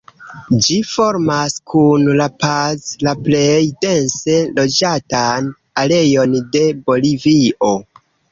[0.67, 5.53] Ĝi formas kun La Paz la plej dense loĝatan
[5.85, 7.71] areon de Bolivio.